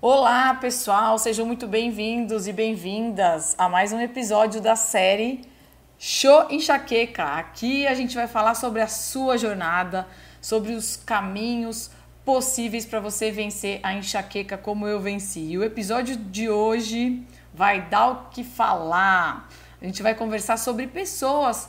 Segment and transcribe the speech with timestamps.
[0.00, 5.40] Olá, pessoal, sejam muito bem-vindos e bem-vindas a mais um episódio da série
[5.98, 7.24] Show Enxaqueca.
[7.24, 10.06] Aqui a gente vai falar sobre a sua jornada,
[10.40, 11.90] sobre os caminhos
[12.24, 15.40] possíveis para você vencer a enxaqueca como eu venci.
[15.40, 17.20] E o episódio de hoje
[17.52, 19.48] vai dar o que falar.
[19.82, 21.68] A gente vai conversar sobre pessoas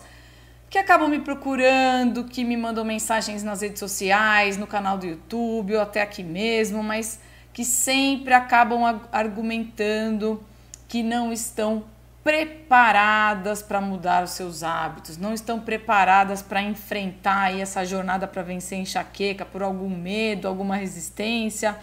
[0.70, 5.74] que acabam me procurando, que me mandam mensagens nas redes sociais, no canal do YouTube
[5.74, 7.20] ou até aqui mesmo, mas
[7.54, 10.44] que sempre acabam argumentando
[10.88, 11.84] que não estão
[12.24, 18.78] preparadas para mudar os seus hábitos, não estão preparadas para enfrentar essa jornada para vencer
[18.78, 21.78] enxaqueca por algum medo, alguma resistência,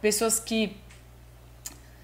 [0.00, 0.76] pessoas que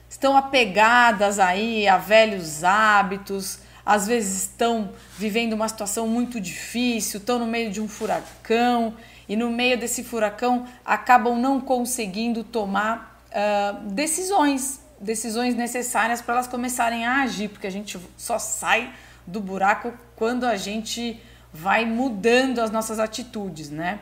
[0.08, 7.38] estão apegadas aí a velhos hábitos, às vezes estão vivendo uma situação muito difícil, estão
[7.38, 8.94] no meio de um furacão
[9.28, 16.46] e no meio desse furacão acabam não conseguindo tomar uh, decisões, decisões necessárias para elas
[16.46, 18.92] começarem a agir, porque a gente só sai
[19.26, 21.20] do buraco quando a gente
[21.52, 24.00] vai mudando as nossas atitudes, né?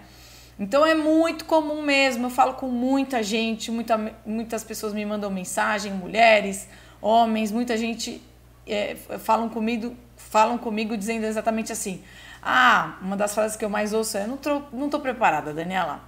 [0.58, 5.30] Então é muito comum mesmo, eu falo com muita gente, muita, muitas pessoas me mandam
[5.30, 6.68] mensagem, mulheres,
[7.00, 8.22] homens, muita gente
[8.66, 12.02] é, falam comigo, falam comigo dizendo exatamente assim:
[12.46, 16.00] ah, uma das frases que eu mais ouço é: não tô, não tô preparada, Daniela.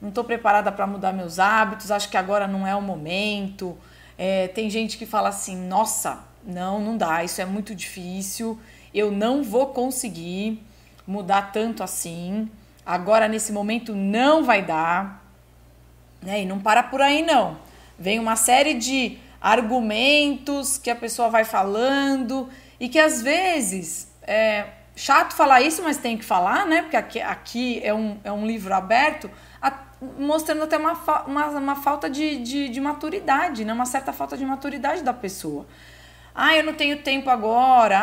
[0.00, 3.78] Não tô preparada para mudar meus hábitos, acho que agora não é o momento.
[4.18, 8.58] É, tem gente que fala assim: nossa, não, não dá, isso é muito difícil,
[8.92, 10.60] eu não vou conseguir
[11.06, 12.50] mudar tanto assim.
[12.84, 15.24] Agora, nesse momento, não vai dar.
[16.20, 16.42] Né?
[16.42, 17.58] E não para por aí, não.
[17.96, 22.48] Vem uma série de argumentos que a pessoa vai falando
[22.80, 26.82] e que às vezes é, chato falar isso, mas tem que falar, né?
[26.82, 29.30] Porque aqui, aqui é, um, é um livro aberto,
[29.60, 29.72] a,
[30.18, 30.94] mostrando até uma,
[31.26, 33.72] uma, uma falta de, de, de, maturidade, né?
[33.72, 35.66] Uma certa falta de maturidade da pessoa.
[36.34, 37.98] Ah, eu não tenho tempo agora.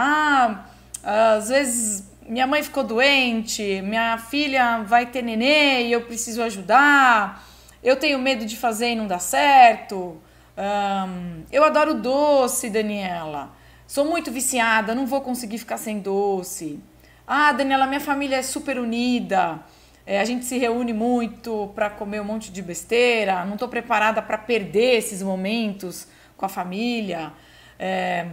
[1.04, 6.42] Ah, às vezes minha mãe ficou doente, minha filha vai ter nenê e eu preciso
[6.44, 7.44] ajudar.
[7.84, 10.22] Eu tenho medo de fazer e não dar certo.
[10.56, 13.52] Um, eu adoro doce, Daniela.
[13.86, 16.80] Sou muito viciada, não vou conseguir ficar sem doce.
[17.28, 19.60] Ah, Daniela, minha família é super unida.
[20.06, 23.46] É, a gente se reúne muito para comer um monte de besteira.
[23.46, 27.32] Não estou preparada para perder esses momentos com a família.
[27.80, 28.28] É,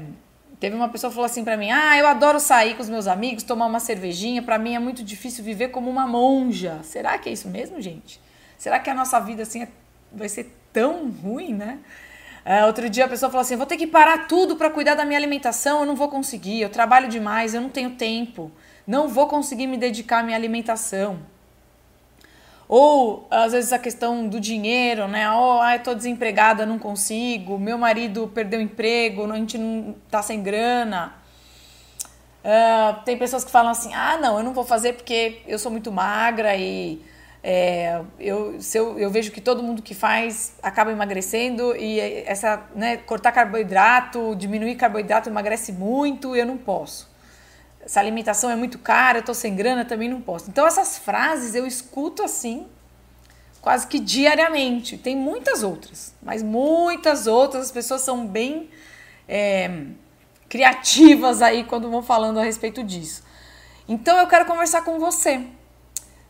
[0.58, 3.06] teve uma pessoa que falou assim para mim: Ah, eu adoro sair com os meus
[3.06, 4.42] amigos, tomar uma cervejinha.
[4.42, 6.80] Para mim é muito difícil viver como uma monja.
[6.82, 8.20] Será que é isso mesmo, gente?
[8.58, 9.68] Será que a nossa vida assim é,
[10.12, 11.78] vai ser tão ruim, né?
[12.44, 15.04] É, outro dia a pessoa falou assim: vou ter que parar tudo para cuidar da
[15.04, 18.50] minha alimentação, eu não vou conseguir, eu trabalho demais, eu não tenho tempo,
[18.86, 21.18] não vou conseguir me dedicar à minha alimentação.
[22.68, 25.28] Ou às vezes a questão do dinheiro, né?
[25.32, 30.22] Oh, ah, eu tô desempregada, não consigo, meu marido perdeu emprego, a gente não tá
[30.22, 31.14] sem grana.
[32.42, 35.70] Uh, tem pessoas que falam assim: ah, não, eu não vou fazer porque eu sou
[35.70, 37.02] muito magra e
[37.42, 42.62] é, eu, se eu, eu vejo que todo mundo que faz acaba emagrecendo e essa
[42.74, 47.08] né, cortar carboidrato, diminuir carboidrato emagrece muito, eu não posso.
[47.82, 50.50] Essa alimentação é muito cara, eu estou sem grana, também não posso.
[50.50, 52.66] Então essas frases eu escuto assim
[53.60, 54.98] quase que diariamente.
[54.98, 57.66] Tem muitas outras, mas muitas outras.
[57.66, 58.68] As pessoas são bem
[59.26, 59.84] é,
[60.48, 63.22] criativas aí quando vão falando a respeito disso.
[63.88, 65.46] Então eu quero conversar com você.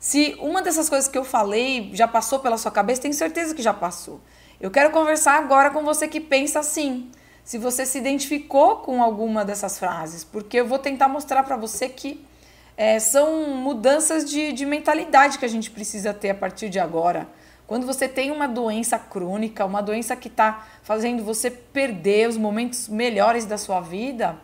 [0.01, 3.61] Se uma dessas coisas que eu falei já passou pela sua cabeça, tenho certeza que
[3.61, 4.19] já passou.
[4.59, 7.11] Eu quero conversar agora com você que pensa assim.
[7.45, 11.87] Se você se identificou com alguma dessas frases, porque eu vou tentar mostrar para você
[11.87, 12.25] que
[12.79, 17.29] é, são mudanças de, de mentalidade que a gente precisa ter a partir de agora.
[17.67, 22.89] Quando você tem uma doença crônica, uma doença que está fazendo você perder os momentos
[22.89, 24.39] melhores da sua vida,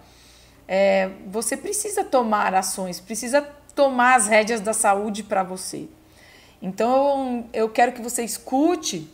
[0.69, 3.41] é, você precisa tomar ações, precisa
[3.77, 5.87] tomar as rédeas da saúde para você.
[6.61, 9.09] Então eu quero que você escute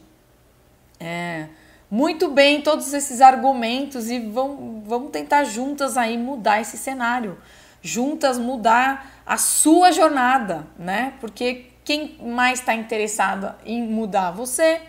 [0.99, 1.49] é,
[1.91, 7.37] muito bem todos esses argumentos e vamos, vamos tentar juntas aí mudar esse cenário,
[7.83, 11.15] juntas mudar a sua jornada, né?
[11.21, 14.81] Porque quem mais está interessado em mudar você,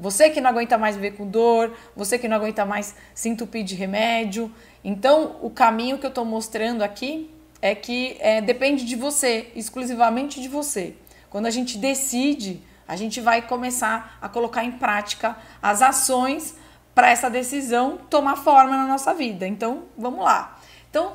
[0.00, 3.62] você que não aguenta mais viver com dor, você que não aguenta mais se entupir
[3.62, 4.50] de remédio.
[4.82, 10.40] Então, o caminho que eu estou mostrando aqui é que é, depende de você, exclusivamente
[10.40, 10.94] de você.
[11.28, 16.54] Quando a gente decide, a gente vai começar a colocar em prática as ações
[16.94, 19.46] para essa decisão tomar forma na nossa vida.
[19.46, 20.58] Então, vamos lá.
[20.90, 21.12] Então,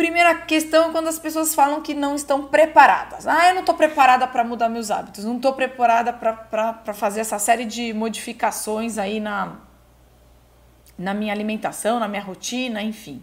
[0.00, 3.26] Primeira questão é quando as pessoas falam que não estão preparadas.
[3.26, 7.38] Ah, eu não estou preparada para mudar meus hábitos, não estou preparada para fazer essa
[7.38, 9.58] série de modificações aí na,
[10.96, 13.22] na minha alimentação, na minha rotina, enfim.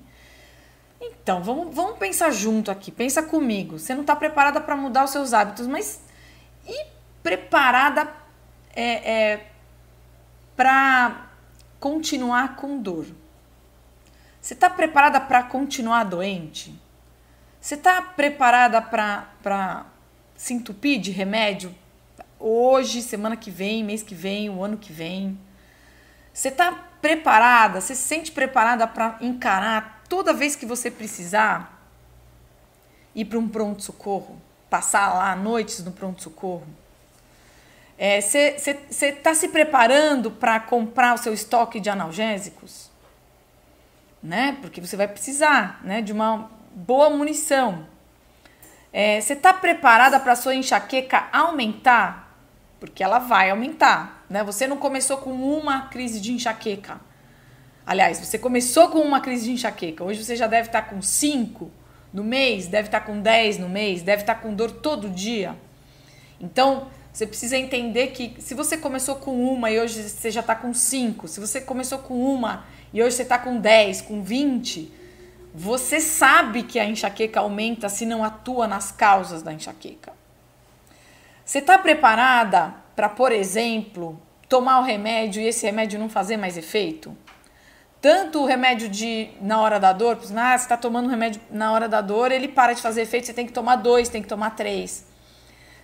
[0.99, 3.77] Então, vamos, vamos pensar junto aqui, pensa comigo.
[3.77, 6.01] Você não está preparada para mudar os seus hábitos, mas
[6.67, 6.85] e
[7.21, 8.11] preparada
[8.75, 9.47] é, é,
[10.55, 11.27] para
[11.79, 13.05] continuar com dor?
[14.41, 16.73] Você está preparada para continuar doente?
[17.59, 19.85] Você está preparada para
[20.35, 21.75] se entupir de remédio
[22.39, 25.37] hoje, semana que vem, mês que vem, o ano que vem?
[26.31, 26.71] Você está
[27.01, 27.81] preparada?
[27.81, 31.81] Você se sente preparada para encarar toda vez que você precisar
[33.15, 34.41] ir para um pronto-socorro?
[34.69, 36.67] Passar lá noites no pronto-socorro?
[38.21, 42.91] Você é, está se preparando para comprar o seu estoque de analgésicos?
[44.21, 44.57] né?
[44.61, 46.01] Porque você vai precisar, né?
[46.01, 47.85] De uma boa munição.
[48.91, 52.37] É, você está preparada para a sua enxaqueca aumentar?
[52.79, 54.43] Porque ela vai aumentar, né?
[54.43, 56.99] Você não começou com uma crise de enxaqueca.
[57.87, 60.03] Aliás, você começou com uma crise de enxaqueca.
[60.03, 61.71] Hoje você já deve estar com 5
[62.11, 65.55] no mês, deve estar com 10 no mês, deve estar com dor todo dia.
[66.37, 70.53] Então, você precisa entender que se você começou com uma e hoje você já está
[70.53, 74.91] com 5, se você começou com uma e hoje você está com 10, com 20,
[75.55, 80.11] você sabe que a enxaqueca aumenta se não atua nas causas da enxaqueca.
[81.45, 86.57] Você está preparada para, por exemplo, tomar o remédio e esse remédio não fazer mais
[86.57, 87.15] efeito?
[88.01, 91.71] Tanto o remédio de na hora da dor, ah, você está tomando o remédio na
[91.71, 94.27] hora da dor, ele para de fazer efeito, você tem que tomar dois, tem que
[94.27, 95.05] tomar três.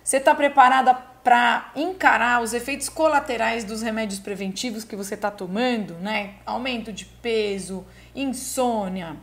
[0.02, 5.94] Você está preparada para encarar os efeitos colaterais dos remédios preventivos que você está tomando,
[5.94, 6.34] né?
[6.44, 9.16] Aumento de peso, insônia,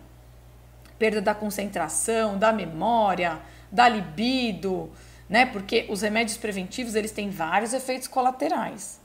[0.97, 3.39] perda da concentração, da memória,
[3.71, 4.91] da libido,
[5.29, 5.45] né?
[5.45, 9.00] Porque os remédios preventivos eles têm vários efeitos colaterais.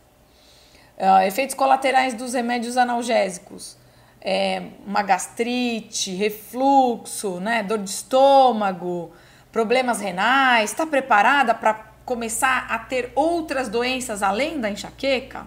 [0.97, 3.77] Uh, efeitos colaterais dos remédios analgésicos.
[4.21, 9.13] É, uma gastrite, refluxo, né, dor de estômago,
[9.53, 15.47] problemas renais, está preparada para começar a ter outras doenças além da enxaqueca?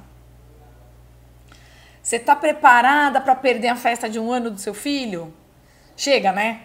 [2.01, 5.33] Você está preparada para perder a festa de um ano do seu filho?
[5.95, 6.61] Chega, né?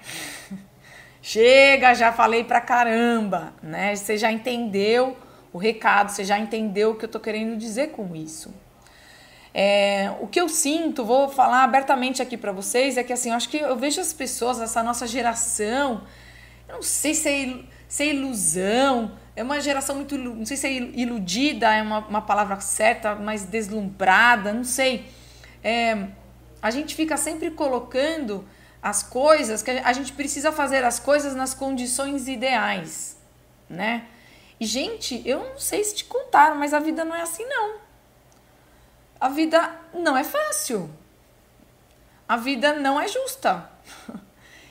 [1.21, 3.95] Chega, já falei pra caramba, né?
[3.95, 5.17] Você já entendeu
[5.53, 8.55] o recado, você já entendeu o que eu tô querendo dizer com isso.
[9.57, 13.37] É, o que eu sinto, vou falar abertamente aqui para vocês, é que assim, eu
[13.37, 16.03] acho que eu vejo as pessoas, essa nossa geração,
[16.69, 20.67] eu não sei se é, se é ilusão, é uma geração muito, não sei se
[20.67, 25.07] é iludida, é uma, uma palavra certa, mas deslumbrada, não sei.
[25.63, 26.09] É,
[26.61, 28.45] a gente fica sempre colocando
[28.83, 33.17] as coisas, que a gente precisa fazer as coisas nas condições ideais,
[33.71, 34.07] né?
[34.59, 37.84] E, gente, eu não sei se te contaram, mas a vida não é assim, não.
[39.25, 40.91] A vida não é fácil.
[42.29, 43.71] A vida não é justa.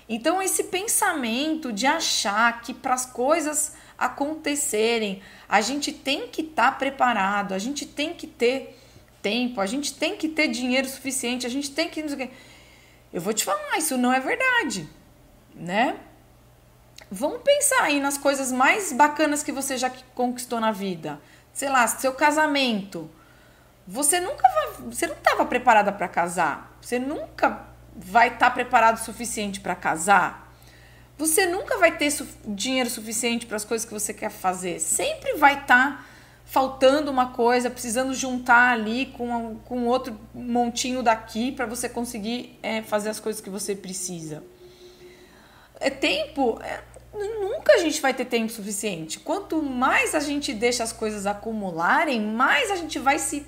[0.08, 5.24] Então, esse pensamento de achar que para as coisas acontecerem.
[5.48, 8.78] A gente tem que estar tá preparado, a gente tem que ter
[9.22, 12.02] tempo, a gente tem que ter dinheiro suficiente, a gente tem que.
[13.14, 14.88] Eu vou te falar, isso não é verdade,
[15.56, 15.98] né?
[17.10, 21.20] Vamos pensar aí nas coisas mais bacanas que você já conquistou na vida.
[21.54, 23.10] Sei lá, seu casamento.
[23.88, 26.78] Você nunca vai, você não estava preparada para casar.
[26.82, 30.54] Você nunca vai estar tá preparado o suficiente para casar.
[31.18, 34.80] Você nunca vai ter su dinheiro suficiente para as coisas que você quer fazer.
[34.80, 36.06] Sempre vai estar tá
[36.46, 42.82] faltando uma coisa, precisando juntar ali com, com outro montinho daqui para você conseguir é,
[42.82, 44.44] fazer as coisas que você precisa.
[45.80, 46.60] É tempo.
[46.62, 46.82] É,
[47.14, 49.20] nunca a gente vai ter tempo suficiente.
[49.20, 53.46] Quanto mais a gente deixa as coisas acumularem, mais a gente vai se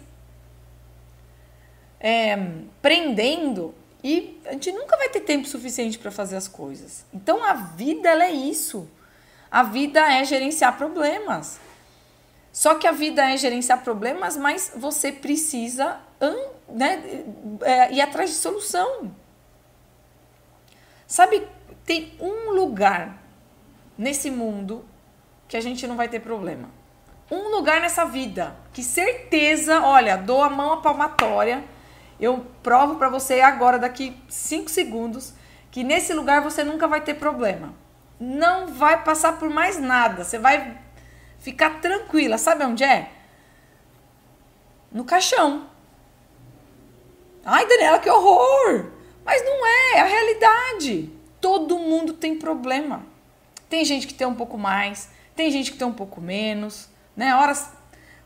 [2.05, 2.37] é,
[2.83, 7.03] prendendo e a gente nunca vai ter tempo suficiente para fazer as coisas.
[7.11, 8.87] Então a vida ela é isso.
[9.49, 11.59] A vida é gerenciar problemas.
[12.53, 15.99] Só que a vida é gerenciar problemas, mas você precisa
[16.69, 17.01] né,
[17.63, 19.11] é, ir atrás de solução.
[21.07, 21.47] Sabe,
[21.83, 23.17] tem um lugar
[23.97, 24.85] nesse mundo
[25.47, 26.69] que a gente não vai ter problema.
[27.31, 31.63] Um lugar nessa vida que certeza, olha, dou a mão à palmatória
[32.19, 35.33] eu provo para você agora, daqui 5 segundos,
[35.71, 37.73] que nesse lugar você nunca vai ter problema.
[38.19, 40.23] Não vai passar por mais nada.
[40.23, 40.77] Você vai
[41.39, 42.37] ficar tranquila.
[42.37, 43.11] Sabe onde é?
[44.91, 45.67] No caixão.
[47.43, 48.91] Ai, Daniela, que horror!
[49.25, 51.11] Mas não é, é a realidade.
[51.41, 53.05] todo mundo tem problema.
[53.69, 57.35] Tem gente que tem um pouco mais, tem gente que tem um pouco menos, né?
[57.35, 57.71] Horas,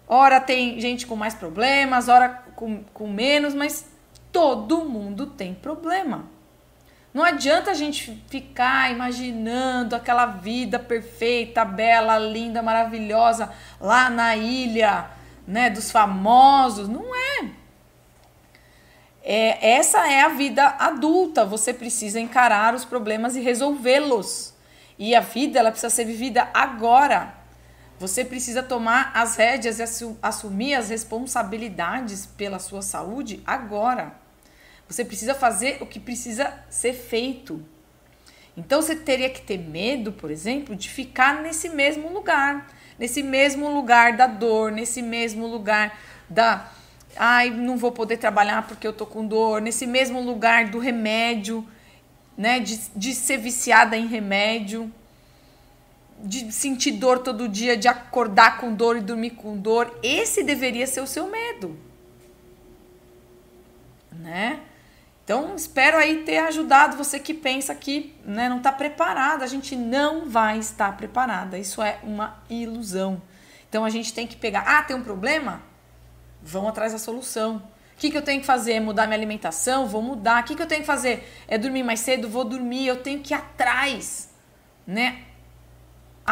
[0.07, 3.85] hora tem gente com mais problemas, hora com, com menos, mas
[4.33, 6.25] todo mundo tem problema.
[7.13, 13.49] Não adianta a gente ficar imaginando aquela vida perfeita, bela, linda, maravilhosa
[13.79, 15.09] lá na ilha,
[15.47, 16.89] né, dos famosos.
[16.89, 17.49] Não é.
[19.23, 19.75] é.
[19.77, 21.45] Essa é a vida adulta.
[21.45, 24.53] Você precisa encarar os problemas e resolvê-los.
[24.99, 27.38] E a vida ela precisa ser vivida agora.
[27.99, 29.83] Você precisa tomar as rédeas e
[30.21, 34.13] assumir as responsabilidades pela sua saúde agora.
[34.87, 37.63] Você precisa fazer o que precisa ser feito.
[38.55, 43.69] Então você teria que ter medo, por exemplo, de ficar nesse mesmo lugar, nesse mesmo
[43.69, 46.71] lugar da dor, nesse mesmo lugar da
[47.17, 51.67] ai, não vou poder trabalhar porque eu tô com dor, nesse mesmo lugar do remédio,
[52.37, 54.91] né, de, de ser viciada em remédio,
[56.23, 59.97] de sentir dor todo dia, de acordar com dor e dormir com dor.
[60.03, 61.77] Esse deveria ser o seu medo.
[64.11, 64.59] Né?
[65.23, 69.45] Então, espero aí ter ajudado você que pensa que né, não está preparada.
[69.45, 71.57] A gente não vai estar preparada.
[71.57, 73.21] Isso é uma ilusão.
[73.69, 74.63] Então, a gente tem que pegar.
[74.65, 75.61] Ah, tem um problema?
[76.41, 77.57] Vão atrás da solução.
[77.57, 78.73] O que, que eu tenho que fazer?
[78.73, 79.85] É mudar minha alimentação?
[79.85, 80.41] Vou mudar.
[80.41, 81.31] O que, que eu tenho que fazer?
[81.47, 82.27] É dormir mais cedo?
[82.27, 82.87] Vou dormir.
[82.87, 84.29] Eu tenho que ir atrás,
[84.87, 85.25] né?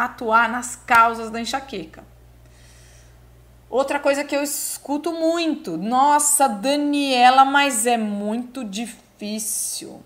[0.04, 2.04] Atuar nas causas da enxaqueca.
[3.70, 10.02] Outra coisa que eu escuto muito, nossa, Daniela, mas é muito difícil.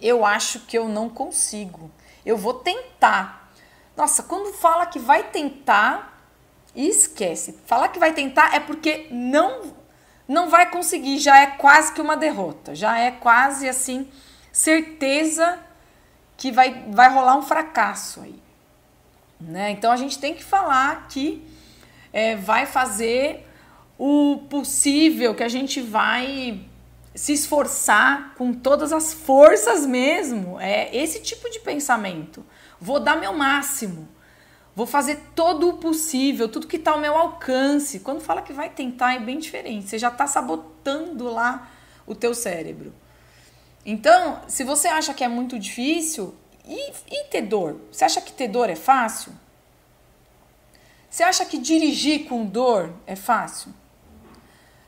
[0.00, 1.90] Eu acho que eu não consigo.
[2.24, 3.50] Eu vou tentar.
[3.96, 6.22] Nossa, quando fala que vai tentar,
[6.74, 7.58] esquece.
[7.66, 9.80] Falar que vai tentar é porque não
[10.26, 14.08] não vai conseguir, já é quase que uma derrota, já é quase assim
[14.52, 15.58] certeza
[16.36, 18.40] que vai vai rolar um fracasso aí,
[19.48, 19.70] né?
[19.70, 21.44] Então a gente tem que falar que
[22.12, 23.46] é, vai fazer
[23.98, 26.60] o possível, que a gente vai
[27.14, 30.58] se esforçar com todas as forças mesmo.
[30.60, 32.44] É esse tipo de pensamento.
[32.80, 34.08] Vou dar meu máximo.
[34.74, 38.00] Vou fazer todo o possível, tudo que está ao meu alcance.
[38.00, 39.88] Quando fala que vai tentar é bem diferente.
[39.88, 41.70] Você já está sabotando lá
[42.06, 42.92] o teu cérebro.
[43.84, 46.34] Então, se você acha que é muito difícil,
[46.66, 47.80] e, e ter dor?
[47.90, 49.32] Você acha que ter dor é fácil?
[51.10, 53.72] Você acha que dirigir com dor é fácil?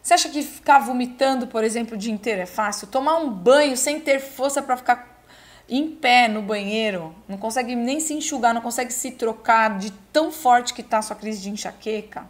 [0.02, 2.86] Você acha que ficar vomitando, por exemplo, o dia inteiro é fácil?
[2.86, 5.22] Tomar um banho sem ter força para ficar
[5.68, 10.30] em pé no banheiro, não consegue nem se enxugar, não consegue se trocar de tão
[10.30, 12.28] forte que está a sua crise de enxaqueca?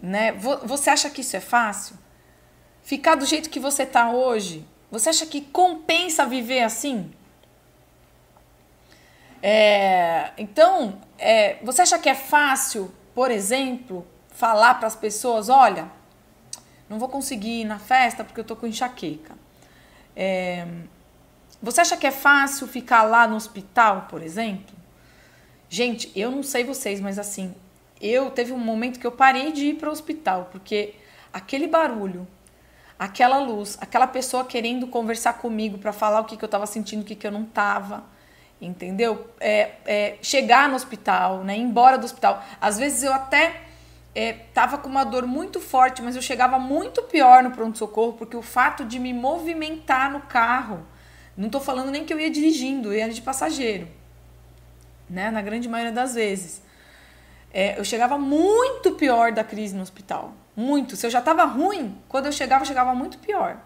[0.00, 0.32] Né?
[0.32, 1.96] Você acha que isso é fácil?
[2.82, 4.66] Ficar do jeito que você está hoje?
[4.90, 7.10] Você acha que compensa viver assim?
[9.42, 15.90] É, então, é, você acha que é fácil, por exemplo, falar para as pessoas: olha,
[16.88, 19.34] não vou conseguir ir na festa porque eu tô com enxaqueca?
[20.14, 20.66] É,
[21.60, 24.74] você acha que é fácil ficar lá no hospital, por exemplo?
[25.68, 27.54] Gente, eu não sei vocês, mas assim,
[28.00, 30.94] eu teve um momento que eu parei de ir para o hospital porque
[31.32, 32.26] aquele barulho,
[32.98, 37.02] aquela luz, aquela pessoa querendo conversar comigo para falar o que, que eu estava sentindo,
[37.02, 38.04] o que, que eu não estava
[38.60, 39.30] entendeu?
[39.38, 41.56] É, é, chegar no hospital, né?
[41.56, 42.42] Ir embora do hospital.
[42.60, 43.62] Às vezes eu até
[44.14, 48.36] é, tava com uma dor muito forte, mas eu chegava muito pior no pronto-socorro, porque
[48.36, 50.86] o fato de me movimentar no carro,
[51.36, 53.86] não tô falando nem que eu ia dirigindo, eu ia de passageiro,
[55.08, 55.30] né?
[55.30, 56.62] Na grande maioria das vezes.
[57.52, 60.32] É, eu chegava muito pior da crise no hospital.
[60.54, 60.96] Muito.
[60.96, 63.58] Se eu já tava ruim, quando eu chegava, eu chegava muito pior.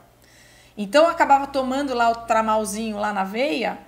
[0.77, 3.79] Então eu acabava tomando lá o tramalzinho lá na veia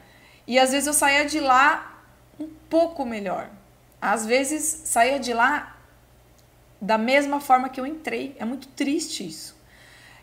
[0.47, 2.03] e às vezes eu saía de lá
[2.39, 3.49] um pouco melhor.
[4.01, 5.77] Às vezes saía de lá
[6.81, 8.37] da mesma forma que eu entrei.
[8.39, 9.57] É muito triste isso.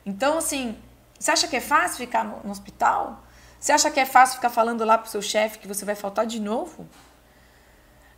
[0.05, 0.77] Então, assim,
[1.17, 3.23] você acha que é fácil ficar no, no hospital?
[3.59, 6.25] Você acha que é fácil ficar falando lá pro seu chefe que você vai faltar
[6.25, 6.87] de novo?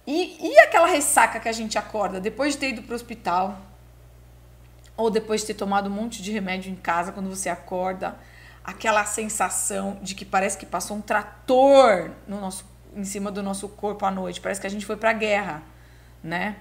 [0.05, 3.59] E, e aquela ressaca que a gente acorda depois de ter ido pro hospital?
[4.97, 8.17] Ou depois de ter tomado um monte de remédio em casa quando você acorda?
[8.63, 12.65] Aquela sensação de que parece que passou um trator no nosso,
[12.95, 15.63] em cima do nosso corpo à noite, parece que a gente foi para a guerra,
[16.23, 16.57] né?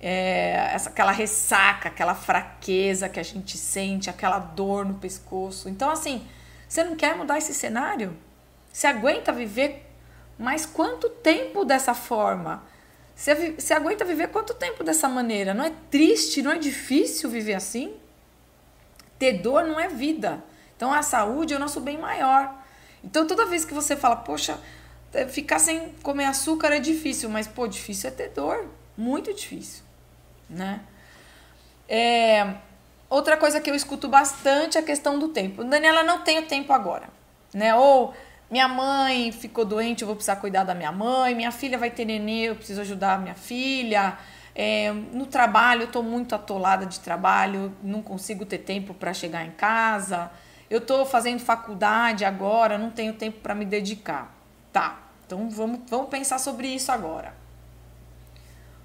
[0.00, 5.68] É, essa, aquela ressaca, aquela fraqueza que a gente sente, aquela dor no pescoço.
[5.68, 6.24] Então, assim,
[6.68, 8.16] você não quer mudar esse cenário?
[8.72, 9.90] Você aguenta viver
[10.38, 12.62] mais quanto tempo dessa forma?
[13.16, 15.52] Você, você aguenta viver quanto tempo dessa maneira?
[15.52, 17.96] Não é triste, não é difícil viver assim?
[19.18, 20.44] Ter dor não é vida.
[20.78, 22.54] Então a saúde é o nosso bem maior.
[23.02, 24.60] Então toda vez que você fala, poxa,
[25.12, 28.64] é, ficar sem comer açúcar é difícil, mas pô, difícil é ter dor,
[28.96, 29.82] muito difícil,
[30.48, 30.80] né?
[31.88, 32.54] É,
[33.10, 35.64] outra coisa que eu escuto bastante é a questão do tempo.
[35.64, 37.08] Daniela, não tenho tempo agora,
[37.52, 37.74] né?
[37.74, 38.14] Ou
[38.48, 42.04] minha mãe ficou doente, eu vou precisar cuidar da minha mãe, minha filha vai ter
[42.04, 44.16] nenê, eu preciso ajudar a minha filha.
[44.54, 49.44] É, no trabalho, eu estou muito atolada de trabalho, não consigo ter tempo para chegar
[49.44, 50.30] em casa.
[50.70, 54.34] Eu estou fazendo faculdade agora, não tenho tempo para me dedicar.
[54.72, 57.34] Tá, então vamos, vamos pensar sobre isso agora.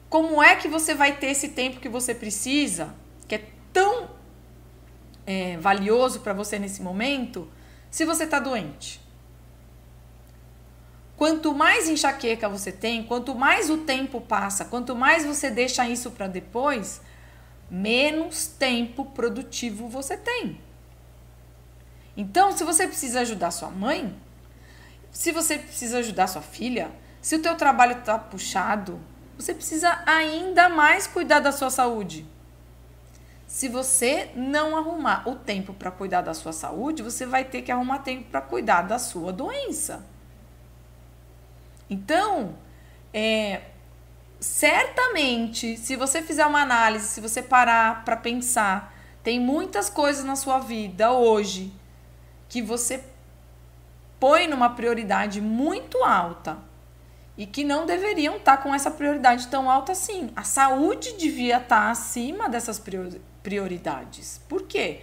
[0.09, 2.93] Como é que você vai ter esse tempo que você precisa,
[3.27, 4.11] que é tão
[5.25, 7.49] é, valioso para você nesse momento,
[7.89, 9.01] se você está doente?
[11.17, 16.11] Quanto mais enxaqueca você tem, quanto mais o tempo passa, quanto mais você deixa isso
[16.11, 17.01] para depois,
[17.69, 20.59] menos tempo produtivo você tem.
[22.15, 24.15] Então, se você precisa ajudar sua mãe,
[25.11, 26.91] se você precisa ajudar sua filha,
[27.21, 28.99] se o teu trabalho está puxado,
[29.37, 32.25] você precisa ainda mais cuidar da sua saúde.
[33.47, 37.71] Se você não arrumar o tempo para cuidar da sua saúde, você vai ter que
[37.71, 40.03] arrumar tempo para cuidar da sua doença.
[41.89, 42.55] Então,
[43.13, 43.61] é,
[44.39, 48.93] certamente, se você fizer uma análise, se você parar para pensar,
[49.23, 51.71] tem muitas coisas na sua vida hoje
[52.53, 53.03] que você
[54.19, 56.59] põe numa prioridade muito alta
[57.35, 60.29] e que não deveriam estar tá com essa prioridade tão alta assim.
[60.35, 62.79] A saúde devia estar tá acima dessas
[63.41, 64.39] prioridades.
[64.47, 65.01] Por quê?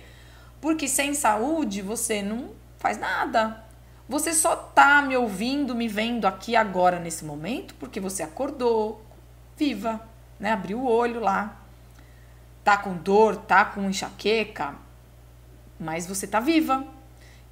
[0.61, 3.64] Porque sem saúde você não faz nada.
[4.09, 9.04] Você só tá me ouvindo, me vendo aqui agora nesse momento porque você acordou
[9.57, 10.00] viva,
[10.38, 10.52] né?
[10.52, 11.61] Abriu o olho lá.
[12.62, 14.76] Tá com dor, tá com enxaqueca,
[15.80, 17.00] mas você tá viva.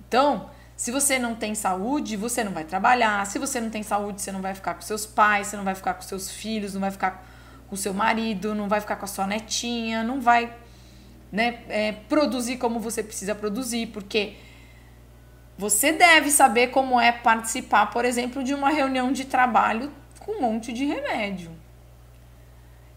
[0.09, 3.27] Então, se você não tem saúde, você não vai trabalhar.
[3.27, 5.75] Se você não tem saúde, você não vai ficar com seus pais, você não vai
[5.75, 7.27] ficar com seus filhos, não vai ficar
[7.69, 10.55] com seu marido, não vai ficar com a sua netinha, não vai
[11.31, 14.37] né, é, produzir como você precisa produzir, porque
[15.59, 20.41] você deve saber como é participar, por exemplo, de uma reunião de trabalho com um
[20.41, 21.51] monte de remédio.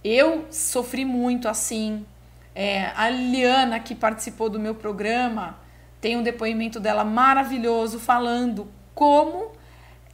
[0.04, 2.06] Eu sofri muito assim.
[2.54, 5.58] É, a Liana, que participou do meu programa,
[6.02, 9.52] tem um depoimento dela maravilhoso falando como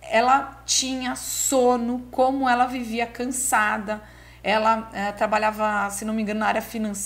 [0.02, 4.02] ela tinha sono, como ela vivia cansada.
[4.44, 6.64] Ela é, trabalhava, se não me engano, na área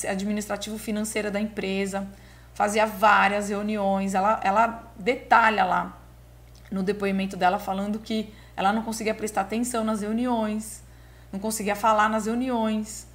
[0.10, 2.08] administrativo-financeira da empresa,
[2.54, 4.14] fazia várias reuniões.
[4.14, 5.98] Ela, ela detalha lá
[6.72, 10.84] no depoimento dela falando que ela não conseguia prestar atenção nas reuniões,
[11.32, 13.08] não conseguia falar nas reuniões.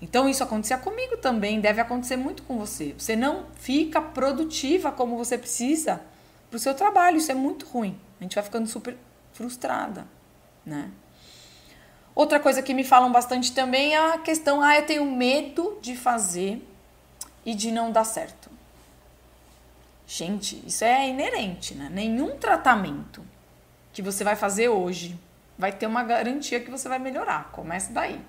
[0.00, 2.94] Então isso acontecia comigo também, deve acontecer muito com você.
[2.96, 6.00] Você não fica produtiva como você precisa
[6.48, 7.98] para o seu trabalho, isso é muito ruim.
[8.18, 8.96] A gente vai ficando super
[9.32, 10.06] frustrada,
[10.64, 10.90] né?
[12.14, 15.96] Outra coisa que me falam bastante também é a questão, ah, eu tenho medo de
[15.96, 16.66] fazer
[17.44, 18.50] e de não dar certo.
[20.06, 21.88] Gente, isso é inerente, né?
[21.90, 23.24] Nenhum tratamento
[23.92, 25.18] que você vai fazer hoje
[25.56, 27.50] vai ter uma garantia que você vai melhorar.
[27.52, 28.20] Comece daí.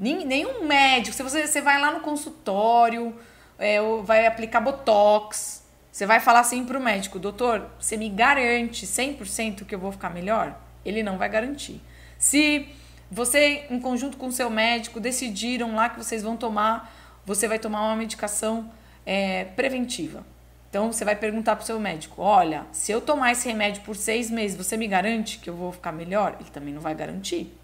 [0.00, 3.14] Nenhum médico, se você, você vai lá no consultório,
[3.58, 8.86] é, vai aplicar botox, você vai falar assim para o médico, doutor, você me garante
[8.86, 10.58] 100% que eu vou ficar melhor?
[10.86, 11.82] Ele não vai garantir.
[12.18, 12.66] Se
[13.10, 16.90] você, em conjunto com o seu médico, decidiram lá que vocês vão tomar,
[17.26, 18.72] você vai tomar uma medicação
[19.04, 20.24] é, preventiva.
[20.70, 23.96] Então você vai perguntar para o seu médico: olha, se eu tomar esse remédio por
[23.96, 26.36] seis meses, você me garante que eu vou ficar melhor?
[26.40, 27.59] Ele também não vai garantir.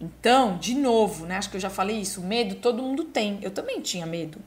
[0.00, 1.36] Então, de novo, né?
[1.36, 2.20] Acho que eu já falei isso.
[2.20, 3.38] Medo todo mundo tem.
[3.42, 4.38] Eu também tinha medo.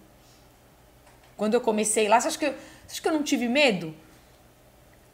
[1.35, 3.93] Quando eu comecei lá, você acha que eu, você acha que eu não tive medo?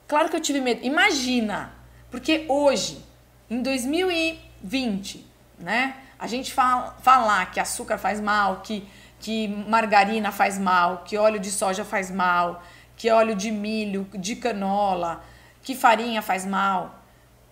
[0.07, 0.85] Claro que eu tive medo.
[0.85, 1.73] Imagina,
[2.11, 3.03] porque hoje,
[3.49, 5.25] em 2020,
[5.59, 5.95] né?
[6.19, 8.87] A gente fala, falar que açúcar faz mal, que,
[9.19, 12.63] que margarina faz mal, que óleo de soja faz mal,
[12.95, 15.23] que óleo de milho, de canola,
[15.61, 16.96] que farinha faz mal.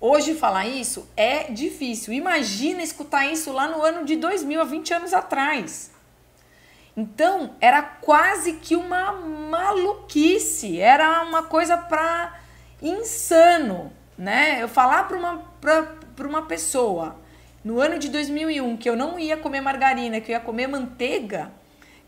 [0.08, 2.14] Hoje falar isso é difícil.
[2.14, 5.90] Imagina escutar isso lá no ano de 2000, há 20 anos atrás.
[6.96, 12.40] Então, era quase que uma maluquice, era uma coisa para
[12.80, 14.62] insano, né?
[14.62, 17.16] Eu falar para uma, pra, uma pessoa
[17.64, 21.52] no ano de 2001 que eu não ia comer margarina, que eu ia comer manteiga,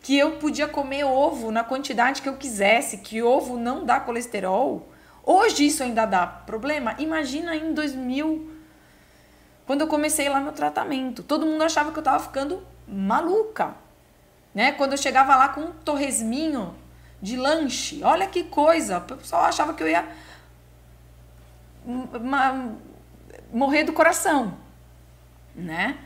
[0.04, 4.88] que eu podia comer ovo na quantidade que eu quisesse, que ovo não dá colesterol,
[5.30, 6.96] Hoje isso ainda dá problema.
[7.00, 8.50] Imagina em 2000,
[9.66, 11.22] quando eu comecei lá no tratamento.
[11.22, 13.76] Todo mundo achava que eu tava ficando maluca.
[14.56, 14.72] Né?
[14.72, 16.74] Quando eu chegava lá com um torresminho
[17.22, 18.02] de lanche.
[18.06, 19.00] Olha que coisa.
[19.00, 20.08] O pessoal achava que eu ia
[23.52, 24.58] morrer do coração,
[25.54, 25.98] né?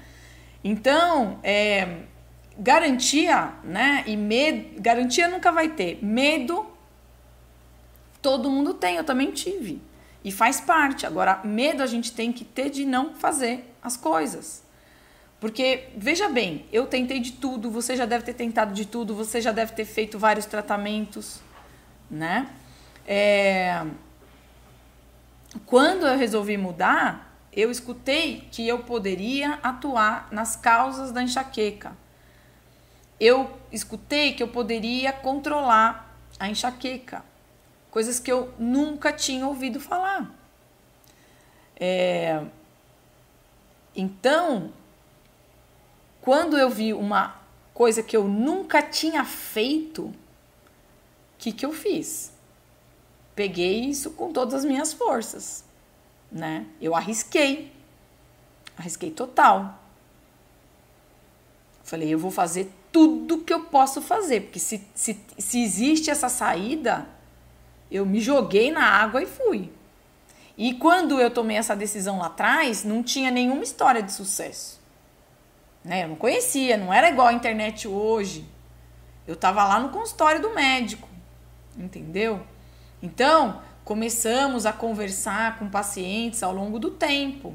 [0.63, 1.97] Então, é,
[2.57, 4.03] garantia, né?
[4.07, 6.03] E medo, garantia nunca vai ter.
[6.03, 6.70] Medo,
[8.21, 9.81] todo mundo tem, eu também tive.
[10.23, 11.05] E faz parte.
[11.05, 14.63] Agora, medo a gente tem que ter de não fazer as coisas.
[15.39, 19.41] Porque, veja bem, eu tentei de tudo, você já deve ter tentado de tudo, você
[19.41, 21.41] já deve ter feito vários tratamentos,
[22.10, 22.47] né?
[23.07, 23.84] É...
[25.65, 31.97] Quando eu resolvi mudar, eu escutei que eu poderia atuar nas causas da enxaqueca.
[33.19, 37.23] Eu escutei que eu poderia controlar a enxaqueca,
[37.91, 40.34] coisas que eu nunca tinha ouvido falar.
[41.75, 42.43] É...
[43.93, 44.71] Então,
[46.21, 47.36] quando eu vi uma
[47.73, 50.13] coisa que eu nunca tinha feito, o
[51.38, 52.32] que, que eu fiz?
[53.36, 55.65] Peguei isso com todas as minhas forças,
[56.32, 56.65] né?
[56.80, 57.73] Eu arrisquei,
[58.77, 59.80] arrisquei total.
[61.84, 66.30] Falei, eu vou fazer tudo que eu posso fazer, porque se, se, se existe essa
[66.30, 67.08] saída,
[67.91, 69.71] eu me joguei na água e fui.
[70.58, 74.80] E quando eu tomei essa decisão lá atrás, não tinha nenhuma história de sucesso.
[75.84, 76.04] Né?
[76.04, 78.45] Eu não conhecia, não era igual a internet hoje.
[79.27, 81.08] Eu estava lá no consultório do médico,
[81.77, 82.41] entendeu?
[83.01, 87.54] Então, começamos a conversar com pacientes ao longo do tempo.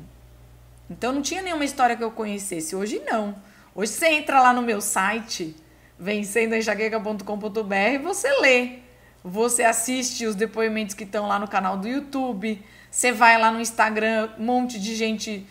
[0.91, 2.75] Então, não tinha nenhuma história que eu conhecesse.
[2.77, 3.37] Hoje, não.
[3.75, 5.57] Hoje, você entra lá no meu site,
[5.99, 8.86] vencendoenxaqueca.com.br, e você lê.
[9.29, 12.65] Você assiste os depoimentos que estão lá no canal do YouTube.
[12.89, 15.45] Você vai lá no Instagram, um monte de gente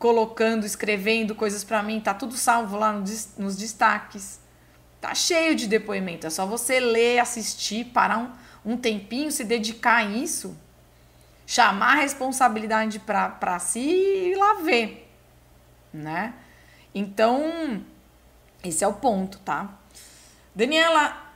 [0.00, 3.04] colocando, escrevendo coisas para mim, tá tudo salvo lá no,
[3.38, 4.40] nos destaques.
[5.00, 9.98] Tá cheio de depoimento, é só você ler, assistir, parar um, um tempinho, se dedicar
[9.98, 10.58] a isso,
[11.46, 15.08] chamar a responsabilidade para si e ir lá ver,
[15.94, 16.34] né?
[16.92, 17.84] Então,
[18.64, 19.78] esse é o ponto, tá?
[20.52, 21.29] Daniela,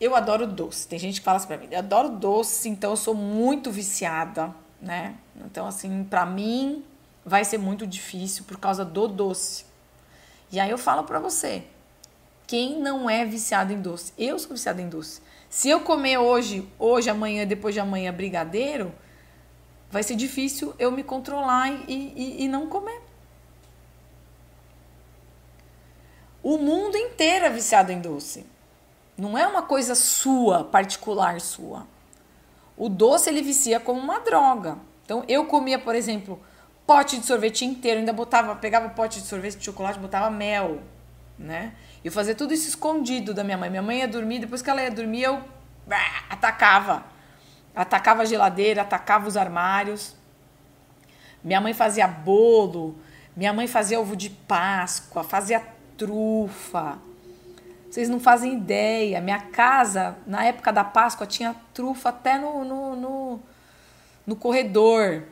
[0.00, 0.86] eu adoro doce.
[0.86, 4.54] Tem gente que fala assim pra mim, eu adoro doce, então eu sou muito viciada,
[4.80, 5.16] né?
[5.44, 6.84] Então, assim, pra mim,
[7.24, 9.64] vai ser muito difícil por causa do doce.
[10.50, 11.64] E aí eu falo para você,
[12.46, 14.12] quem não é viciado em doce?
[14.16, 15.20] Eu sou viciada em doce.
[15.50, 18.92] Se eu comer hoje, hoje, amanhã, depois de amanhã brigadeiro,
[19.90, 23.00] vai ser difícil eu me controlar e, e, e não comer.
[26.42, 28.46] O mundo inteiro é viciado em doce.
[29.18, 31.84] Não é uma coisa sua, particular sua.
[32.76, 34.78] O doce ele vicia como uma droga.
[35.04, 36.40] Então eu comia, por exemplo,
[36.86, 40.80] pote de sorvete inteiro, ainda botava, pegava pote de sorvete de chocolate, botava mel,
[41.36, 41.72] né?
[42.04, 43.68] Eu fazia tudo isso escondido da minha mãe.
[43.68, 45.42] Minha mãe ia dormir, depois que ela ia dormir, eu
[46.30, 47.04] atacava.
[47.74, 50.14] Atacava a geladeira, atacava os armários.
[51.42, 52.96] Minha mãe fazia bolo,
[53.36, 55.60] minha mãe fazia ovo de Páscoa, fazia
[55.96, 56.98] trufa.
[57.90, 59.20] Vocês não fazem ideia.
[59.20, 63.40] Minha casa, na época da Páscoa, tinha trufa até no, no, no,
[64.26, 65.24] no corredor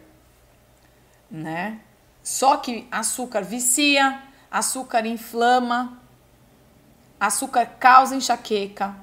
[1.30, 1.80] né?
[2.22, 6.00] Só que açúcar vicia, açúcar inflama,
[7.18, 8.94] açúcar causa enxaqueca.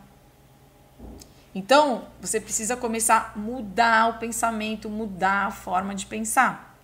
[1.56, 6.76] Então, você precisa começar a mudar o pensamento, mudar a forma de pensar.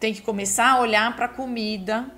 [0.00, 2.10] Tem que começar a olhar para a comida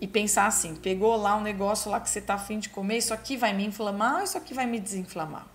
[0.00, 3.12] e pensar assim: pegou lá um negócio lá que você está afim de comer, isso
[3.12, 5.46] aqui vai me inflamar isso aqui vai me desinflamar?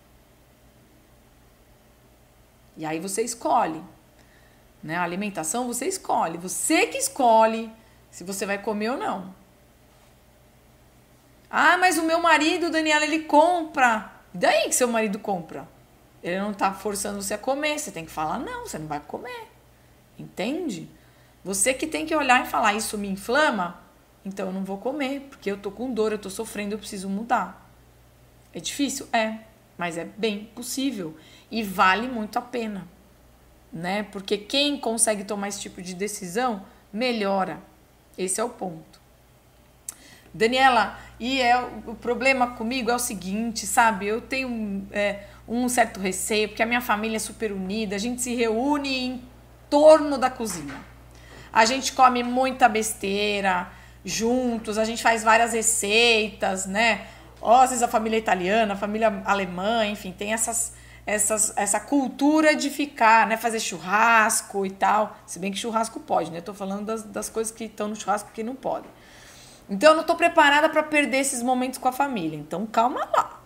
[2.78, 3.82] E aí você escolhe.
[4.84, 4.96] Né?
[4.96, 7.72] A alimentação você escolhe, você que escolhe
[8.12, 9.34] se você vai comer ou não.
[11.50, 14.12] Ah, mas o meu marido, Daniela, ele compra.
[14.34, 15.68] E daí que seu marido compra?
[16.22, 17.80] Ele não está forçando você a comer.
[17.80, 19.48] Você tem que falar, não, você não vai comer.
[20.20, 20.90] Entende?
[21.44, 23.85] Você que tem que olhar e falar, isso me inflama?
[24.26, 27.08] Então eu não vou comer, porque eu tô com dor, eu tô sofrendo, eu preciso
[27.08, 27.72] mudar.
[28.54, 29.08] É difícil?
[29.14, 29.40] É,
[29.78, 31.16] mas é bem possível
[31.52, 32.96] e vale muito a pena
[33.76, 34.04] né?
[34.04, 37.60] Porque quem consegue tomar esse tipo de decisão melhora.
[38.18, 39.04] Esse é o ponto.
[40.34, 44.08] Daniela, e é o problema comigo é o seguinte, sabe?
[44.08, 48.22] Eu tenho é, um certo receio, porque a minha família é super unida, a gente
[48.22, 49.24] se reúne em
[49.70, 50.76] torno da cozinha.
[51.52, 53.72] A gente come muita besteira
[54.06, 57.08] juntos, a gente faz várias receitas, né?
[57.42, 60.74] Ó, às vezes a família italiana, a família alemã, enfim, tem essas
[61.06, 63.38] essas, essa cultura de ficar, né?
[63.38, 65.16] Fazer churrasco e tal.
[65.26, 66.40] Se bem que churrasco pode, né?
[66.40, 68.90] Eu tô falando das, das coisas que estão no churrasco que não podem.
[69.70, 72.38] Então eu não tô preparada para perder esses momentos com a família.
[72.38, 73.42] Então calma lá.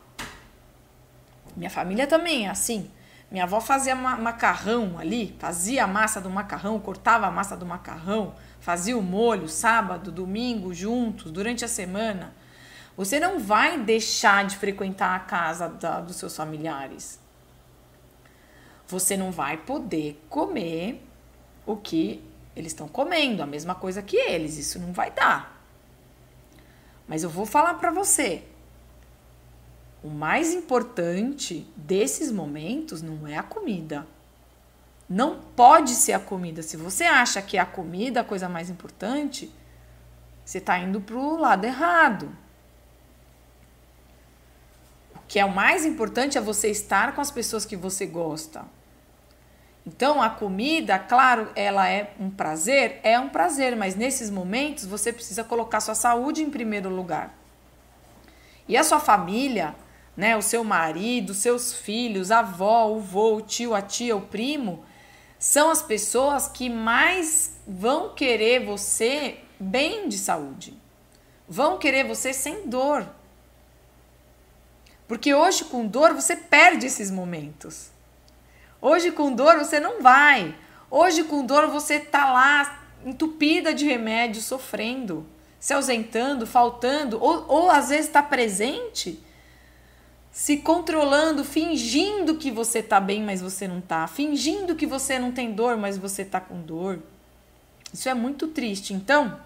[1.55, 2.89] Minha família também é assim.
[3.29, 8.33] Minha avó fazia macarrão ali, fazia a massa do macarrão, cortava a massa do macarrão,
[8.59, 12.33] fazia o molho sábado, domingo, juntos, durante a semana.
[12.95, 17.19] Você não vai deixar de frequentar a casa da, dos seus familiares.
[18.87, 21.01] Você não vai poder comer
[21.65, 22.21] o que
[22.55, 24.57] eles estão comendo, a mesma coisa que eles.
[24.57, 25.63] Isso não vai dar.
[27.07, 28.43] Mas eu vou falar para você.
[30.03, 34.05] O mais importante desses momentos não é a comida.
[35.09, 36.61] Não pode ser a comida.
[36.61, 39.51] Se você acha que é a comida a coisa mais importante,
[40.45, 42.29] você está indo para o lado errado.
[45.15, 48.65] O que é o mais importante é você estar com as pessoas que você gosta.
[49.85, 55.11] Então, a comida, claro, ela é um prazer, é um prazer, mas nesses momentos você
[55.11, 57.33] precisa colocar sua saúde em primeiro lugar.
[58.67, 59.73] E a sua família,
[60.15, 64.21] né, o seu marido, seus filhos, a avó, o vô, o tio, a tia, o
[64.21, 64.83] primo,
[65.39, 70.73] são as pessoas que mais vão querer você bem de saúde.
[71.47, 73.07] Vão querer você sem dor.
[75.07, 77.89] Porque hoje com dor você perde esses momentos.
[78.81, 80.53] Hoje com dor você não vai.
[80.91, 85.25] Hoje com dor você tá lá entupida de remédio, sofrendo,
[85.57, 89.23] se ausentando, faltando, ou, ou às vezes está presente
[90.31, 95.31] se controlando, fingindo que você tá bem, mas você não tá, fingindo que você não
[95.31, 96.99] tem dor, mas você tá com dor.
[97.93, 98.93] Isso é muito triste.
[98.93, 99.39] Então,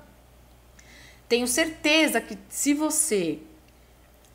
[1.28, 3.40] tenho certeza que se você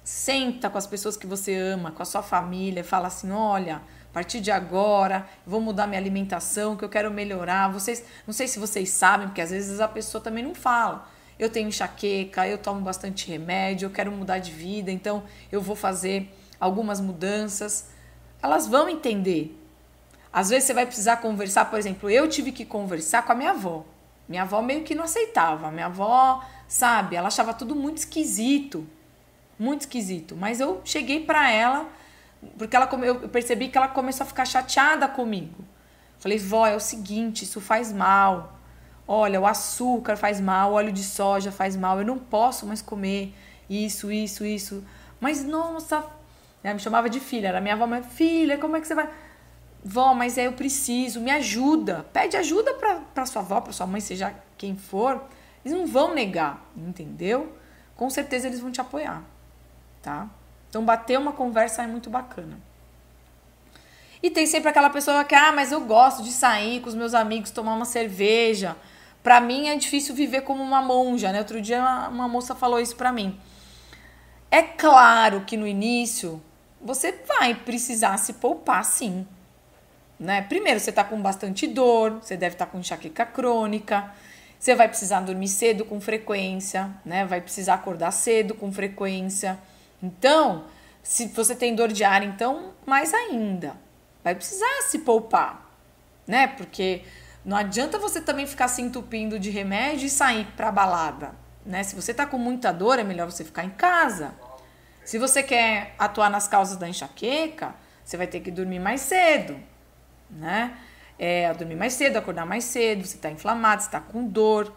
[0.02, 4.12] senta com as pessoas que você ama, com a sua família, fala assim: "Olha, a
[4.12, 7.68] partir de agora, vou mudar minha alimentação, que eu quero melhorar".
[7.68, 11.08] Vocês, não sei se vocês sabem, porque às vezes a pessoa também não fala.
[11.38, 15.22] Eu tenho enxaqueca, eu tomo bastante remédio, eu quero mudar de vida, então
[15.53, 17.90] eu vou fazer algumas mudanças,
[18.42, 19.57] elas vão entender.
[20.33, 23.51] Às vezes você vai precisar conversar, por exemplo, eu tive que conversar com a minha
[23.51, 23.85] avó.
[24.29, 25.70] Minha avó meio que não aceitava.
[25.70, 28.87] Minha avó, sabe, ela achava tudo muito esquisito.
[29.59, 30.37] Muito esquisito.
[30.37, 31.88] Mas eu cheguei para ela,
[32.59, 35.64] porque ela, eu percebi que ela começou a ficar chateada comigo.
[36.18, 38.57] Falei, vó, é o seguinte, isso faz mal.
[39.10, 42.82] Olha, o açúcar faz mal, o óleo de soja faz mal, eu não posso mais
[42.82, 43.34] comer
[43.68, 44.84] isso, isso, isso.
[45.18, 46.04] Mas nossa,
[46.62, 49.08] ela me chamava de filha, era minha avó, mas filha, como é que você vai?
[49.82, 52.04] Vó, mas é eu preciso, me ajuda.
[52.12, 55.22] Pede ajuda para sua avó, para sua mãe, seja quem for.
[55.64, 57.56] Eles não vão negar, entendeu?
[57.96, 59.22] Com certeza eles vão te apoiar,
[60.02, 60.28] tá?
[60.68, 62.58] Então bater uma conversa é muito bacana.
[64.22, 67.14] E tem sempre aquela pessoa que, ah, mas eu gosto de sair com os meus
[67.14, 68.76] amigos, tomar uma cerveja.
[69.28, 71.40] Para mim é difícil viver como uma monja, né?
[71.40, 73.38] Outro dia uma, uma moça falou isso para mim.
[74.50, 76.42] É claro que no início
[76.80, 79.26] você vai precisar se poupar sim.
[80.18, 80.40] Né?
[80.40, 84.10] Primeiro, você está com bastante dor, você deve estar tá com enxaqueca crônica,
[84.58, 87.26] você vai precisar dormir cedo com frequência, né?
[87.26, 89.58] vai precisar acordar cedo com frequência.
[90.02, 90.64] Então,
[91.02, 93.76] se você tem dor de ar, então, mais ainda.
[94.24, 95.70] Vai precisar se poupar,
[96.26, 96.46] né?
[96.46, 97.02] Porque
[97.44, 101.83] não adianta você também ficar se entupindo de remédio e sair para balada, né?
[101.83, 104.35] Se você está com muita dor, é melhor você ficar em casa.
[105.05, 107.74] Se você quer atuar nas causas da enxaqueca,
[108.05, 109.59] você vai ter que dormir mais cedo,
[110.31, 110.77] né?
[111.18, 114.72] É, dormir mais cedo, acordar mais cedo, você está inflamado, você está com dor,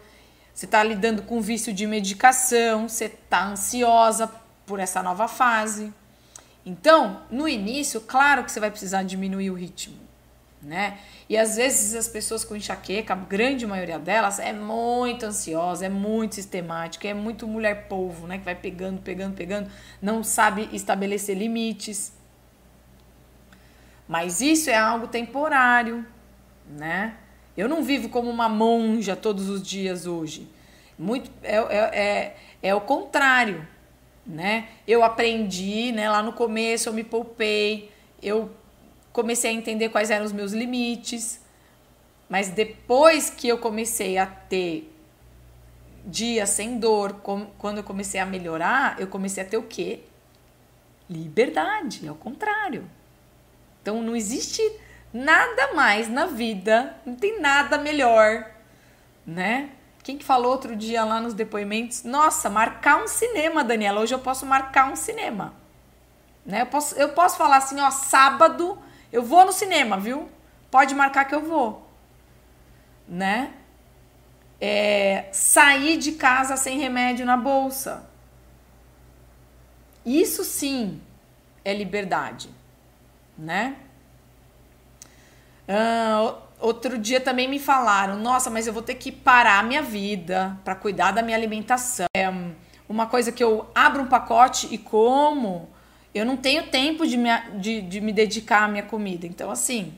[0.53, 4.31] você está lidando com vício de medicação, você está ansiosa
[4.65, 5.93] por essa nova fase.
[6.65, 10.10] Então, no início, claro que você vai precisar diminuir o ritmo
[10.61, 10.99] né?
[11.27, 15.89] E às vezes as pessoas com enxaqueca, a grande maioria delas, é muito ansiosa, é
[15.89, 18.37] muito sistemática, é muito mulher polvo, né?
[18.37, 19.69] Que vai pegando, pegando, pegando,
[20.01, 22.13] não sabe estabelecer limites.
[24.07, 26.05] Mas isso é algo temporário,
[26.69, 27.15] né?
[27.57, 30.47] Eu não vivo como uma monja todos os dias hoje.
[30.97, 33.67] Muito é, é, é, é o contrário,
[34.25, 34.67] né?
[34.87, 36.09] Eu aprendi, né?
[36.09, 38.51] Lá no começo eu me poupei, eu
[39.13, 41.41] comecei a entender quais eram os meus limites.
[42.29, 44.91] Mas depois que eu comecei a ter
[46.05, 47.21] dias sem dor,
[47.57, 50.01] quando eu comecei a melhorar, eu comecei a ter o quê?
[51.09, 52.89] Liberdade, ao contrário.
[53.81, 54.61] Então não existe
[55.13, 58.49] nada mais na vida, não tem nada melhor,
[59.25, 59.71] né?
[60.03, 62.03] Quem que falou outro dia lá nos depoimentos?
[62.03, 64.01] Nossa, marcar um cinema, Daniela.
[64.01, 65.53] Hoje eu posso marcar um cinema.
[66.43, 66.61] Né?
[66.61, 70.29] Eu, posso, eu posso falar assim, ó, sábado eu vou no cinema, viu?
[70.69, 71.89] Pode marcar que eu vou.
[73.07, 73.53] Né?
[74.59, 78.09] É, sair de casa sem remédio na bolsa.
[80.05, 81.01] Isso sim
[81.63, 82.49] é liberdade.
[83.37, 83.75] né?
[85.67, 89.81] Uh, outro dia também me falaram, nossa, mas eu vou ter que parar a minha
[89.81, 92.07] vida para cuidar da minha alimentação.
[92.15, 92.31] É
[92.87, 95.69] uma coisa que eu abro um pacote e como,
[96.13, 99.25] eu não tenho tempo de me, de, de me dedicar à minha comida.
[99.25, 99.97] Então, assim,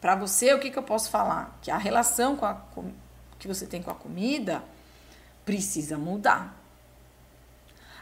[0.00, 1.58] para você, o que, que eu posso falar?
[1.60, 2.92] Que a relação com a, com,
[3.38, 4.62] que você tem com a comida
[5.44, 6.54] precisa mudar.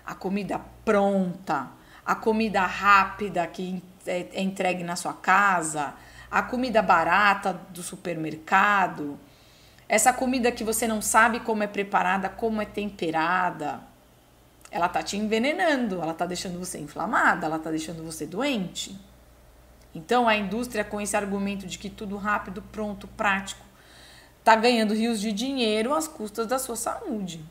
[0.05, 1.69] A comida pronta,
[2.05, 5.95] a comida rápida que é, é entregue na sua casa,
[6.31, 9.19] a comida barata do supermercado,
[9.88, 13.81] essa comida que você não sabe como é preparada, como é temperada,
[14.76, 18.94] ela tá te envenenando, ela tá deixando você inflamada, ela tá deixando você doente.
[19.94, 23.64] Então a indústria com esse argumento de que tudo rápido, pronto, prático,
[24.44, 27.42] tá ganhando rios de dinheiro às custas da sua saúde.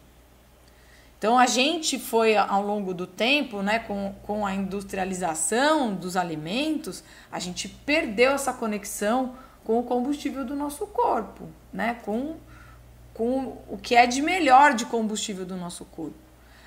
[1.17, 7.03] Então a gente foi ao longo do tempo, né, com, com a industrialização dos alimentos,
[7.31, 12.35] a gente perdeu essa conexão com o combustível do nosso corpo, né, com,
[13.15, 16.24] com o que é de melhor de combustível do nosso corpo.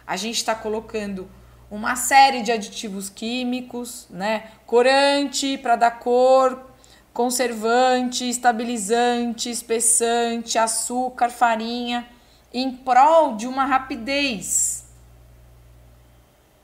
[0.08, 1.28] A gente está colocando
[1.70, 6.66] uma série de aditivos químicos, né, corante para dar cor,
[7.12, 12.08] conservante, estabilizante, espessante, açúcar, farinha
[12.54, 14.86] em prol de uma rapidez.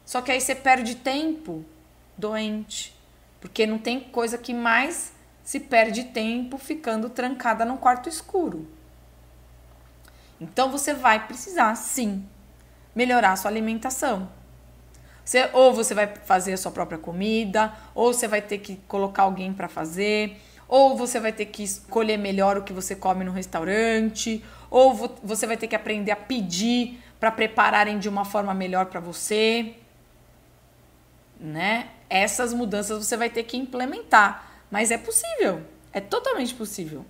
[0.07, 1.63] Só que aí você perde tempo
[2.17, 2.97] doente,
[3.43, 8.67] porque não tem coisa que mais se perde tempo ficando trancada num quarto escuro.
[10.41, 12.27] Então você vai precisar, sim,
[12.95, 14.29] melhorar a sua alimentação.
[15.25, 19.23] Você, ou você vai fazer a sua própria comida, ou você vai ter que colocar
[19.23, 20.37] alguém para fazer,
[20.69, 25.47] ou você vai ter que escolher melhor o que você come no restaurante, ou você
[25.47, 29.75] vai ter que aprender a pedir para prepararem de uma forma melhor para você,
[31.41, 31.89] né?
[32.11, 37.05] Essas mudanças você vai ter que implementar, mas é possível, é totalmente possível.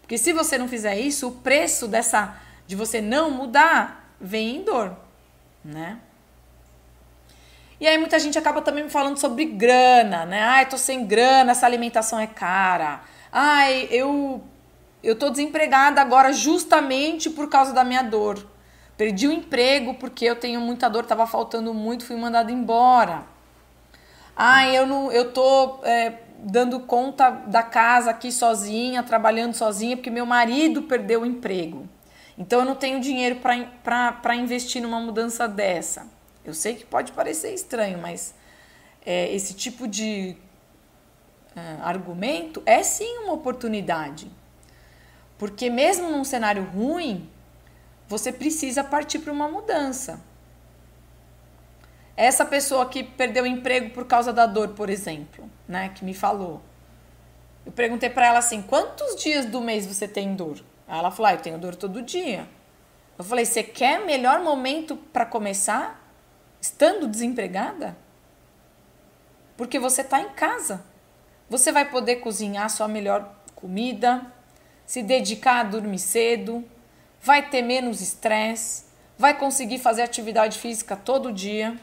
[0.00, 4.64] Porque se você não fizer isso, o preço dessa de você não mudar vem em
[4.64, 4.96] dor,
[5.64, 5.98] né?
[7.80, 10.42] E aí muita gente acaba também me falando sobre grana, né?
[10.42, 13.00] Ai, tô sem grana, essa alimentação é cara.
[13.32, 14.42] Ai, eu
[15.02, 18.46] eu tô desempregada agora justamente por causa da minha dor.
[18.98, 23.24] Perdi o emprego porque eu tenho muita dor, tava faltando muito, fui mandada embora.
[24.36, 30.10] Ai, eu não, eu tô é, dando conta da casa aqui sozinha, trabalhando sozinha porque
[30.10, 31.88] meu marido perdeu o emprego.
[32.40, 33.38] Então eu não tenho dinheiro
[33.84, 36.08] para investir numa mudança dessa.
[36.42, 38.34] Eu sei que pode parecer estranho, mas
[39.04, 40.34] é, esse tipo de
[41.54, 44.30] é, argumento é sim uma oportunidade.
[45.36, 47.28] Porque mesmo num cenário ruim,
[48.08, 50.18] você precisa partir para uma mudança.
[52.16, 56.14] Essa pessoa que perdeu o emprego por causa da dor, por exemplo, né, que me
[56.14, 56.62] falou.
[57.66, 61.34] Eu perguntei para ela assim: "Quantos dias do mês você tem dor?" Ela falou: ah,
[61.34, 62.48] "Eu tenho dor todo dia."
[63.16, 66.02] Eu falei: "Você quer melhor momento para começar
[66.60, 67.96] estando desempregada?"
[69.56, 70.84] Porque você está em casa.
[71.48, 74.26] Você vai poder cozinhar sua melhor comida,
[74.86, 76.64] se dedicar a dormir cedo,
[77.20, 78.86] vai ter menos estresse,
[79.18, 81.78] vai conseguir fazer atividade física todo dia.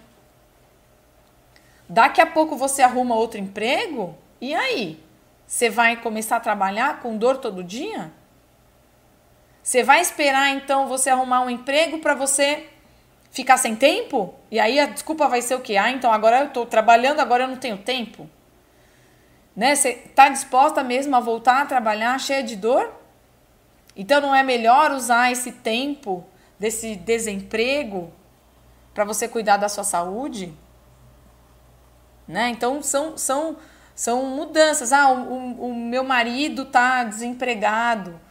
[1.87, 5.01] Daqui a pouco você arruma outro emprego, e aí?
[5.45, 8.11] Você vai começar a trabalhar com dor todo dia?
[9.67, 12.69] Você vai esperar então você arrumar um emprego para você
[13.31, 14.33] ficar sem tempo?
[14.49, 15.75] E aí a desculpa vai ser o quê?
[15.75, 18.29] Ah, então agora eu estou trabalhando, agora eu não tenho tempo.
[19.53, 19.75] Né?
[19.75, 22.89] Você está disposta mesmo a voltar a trabalhar cheia de dor?
[23.93, 26.25] Então não é melhor usar esse tempo
[26.57, 28.09] desse desemprego
[28.93, 30.53] para você cuidar da sua saúde?
[32.25, 32.51] Né?
[32.51, 33.57] Então são, são,
[33.93, 34.93] são mudanças.
[34.93, 38.26] Ah, o, o meu marido está desempregado.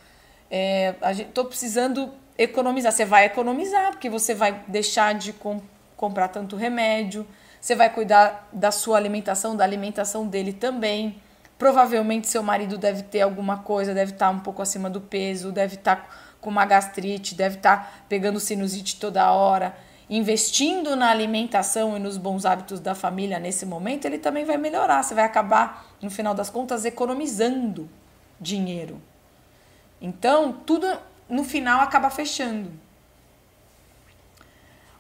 [0.50, 2.92] É, Estou precisando economizar.
[2.92, 5.61] Você vai economizar, porque você vai deixar de com,
[5.96, 7.26] comprar tanto remédio.
[7.61, 11.20] Você vai cuidar da sua alimentação, da alimentação dele também.
[11.59, 15.76] Provavelmente seu marido deve ter alguma coisa, deve estar um pouco acima do peso, deve
[15.76, 19.75] estar com uma gastrite, deve estar pegando sinusite toda hora.
[20.08, 25.02] Investindo na alimentação e nos bons hábitos da família nesse momento, ele também vai melhorar.
[25.02, 27.88] Você vai acabar, no final das contas, economizando
[28.40, 29.00] dinheiro.
[30.01, 30.87] Então, tudo
[31.29, 32.71] no final acaba fechando.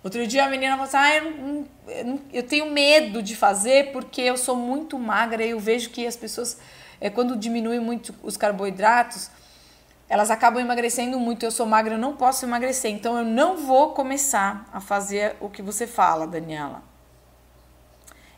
[0.02, 4.36] Outro dia a menina falou assim: ah, eu, eu, tenho medo de fazer porque eu
[4.36, 6.58] sou muito magra e eu vejo que as pessoas,
[7.00, 9.30] é, quando diminuem muito os carboidratos,
[10.08, 11.44] elas acabam emagrecendo muito.
[11.44, 15.48] Eu sou magra, eu não posso emagrecer, então eu não vou começar a fazer o
[15.48, 16.82] que você fala, Daniela.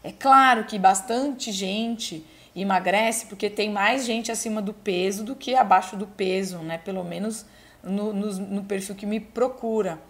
[0.03, 2.25] É claro que bastante gente
[2.63, 6.79] emagrece porque tem mais gente acima do peso do que abaixo do peso, né?
[6.79, 7.47] Pelo menos
[7.83, 10.01] no, no, no perfil que me procura.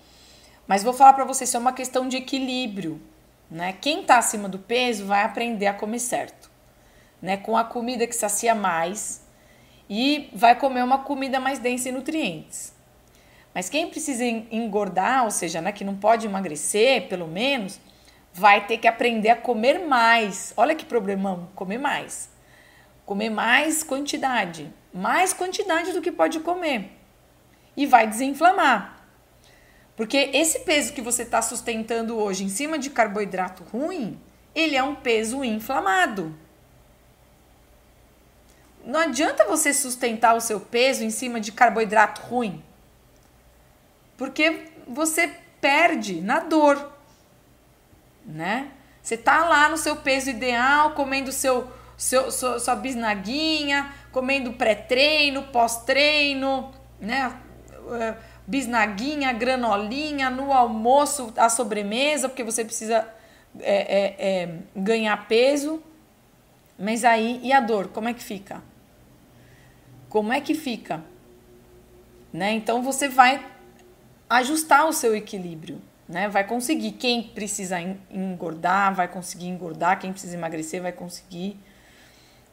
[0.67, 3.01] Mas vou falar para vocês, isso é uma questão de equilíbrio,
[3.51, 3.75] né?
[3.81, 6.51] Quem está acima do peso vai aprender a comer certo,
[7.21, 7.37] né?
[7.37, 9.27] Com a comida que sacia mais
[9.89, 12.75] e vai comer uma comida mais densa em nutrientes.
[13.55, 17.81] Mas quem precisa engordar, ou seja, né, que não pode emagrecer, pelo menos,
[18.33, 20.53] vai ter que aprender a comer mais.
[20.57, 22.31] Olha que problemão, comer mais.
[23.09, 26.93] Comer mais quantidade, mais quantidade do que pode comer.
[27.75, 29.03] E vai desinflamar.
[29.97, 34.21] Porque esse peso que você está sustentando hoje em cima de carboidrato ruim,
[34.55, 36.37] ele é um peso inflamado.
[38.85, 42.63] Não adianta você sustentar o seu peso em cima de carboidrato ruim.
[44.19, 45.33] Porque você
[45.63, 46.99] perde na dor
[48.29, 48.69] né?
[49.03, 51.67] Você tá lá no seu peso ideal, comendo seu,
[51.99, 57.37] seu sua, sua bisnaguinha, comendo pré-treino, pós-treino, né?
[57.91, 58.15] Eh,
[58.47, 63.07] bisnaguinha, granolinha, no almoço, a sobremesa, porque você precisa
[63.61, 65.83] é, é, é, ganhar peso.
[66.79, 68.63] Mas aí, e a dor, como é que fica?
[70.09, 71.05] Como é que fica?
[72.33, 72.53] Né?
[72.53, 73.45] Então você vai
[74.31, 76.29] ajustar o seu equilíbrio né?
[76.29, 76.93] Vai conseguir.
[76.93, 77.79] Quem precisa
[78.11, 80.01] engordar, vai conseguir engordar.
[80.01, 81.61] Quem precisa emagrecer, vai conseguir.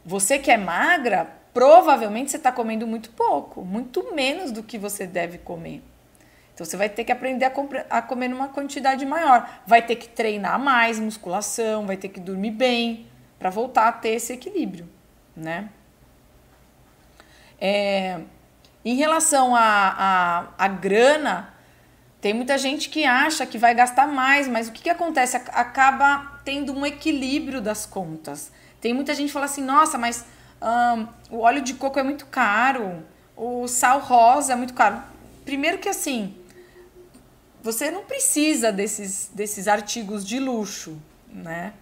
[0.06, 5.08] Você que é magra, provavelmente você está comendo muito pouco, muito menos do que você
[5.08, 5.82] deve comer.
[6.53, 7.51] Então você vai ter que aprender
[7.89, 9.62] a, comer numa quantidade maior.
[9.66, 13.08] Vai ter que treinar mais musculação, vai ter que dormir bem
[13.39, 14.88] para voltar a ter esse equilíbrio,
[15.36, 15.70] né?
[17.60, 18.22] É,
[18.84, 21.53] em relação à a, a, a grana,
[22.22, 25.36] tem muita gente que acha que vai gastar mais, mas o que, que acontece?
[25.36, 28.51] Acaba tendo um equilíbrio das contas.
[28.82, 30.26] Tem muita gente que fala assim: nossa, mas
[30.61, 33.03] um, o óleo de coco é muito caro,
[33.36, 35.01] o sal rosa é muito caro.
[35.43, 36.36] Primeiro que assim,
[37.61, 40.97] você não precisa desses, desses artigos de luxo,
[41.28, 41.73] né?